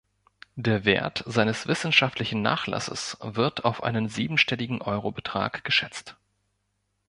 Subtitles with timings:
[0.55, 6.17] Der Wert seines wissenschaftlichen Nachlasses wird auf einen siebenstelligen Euro-Betrag geschätzt.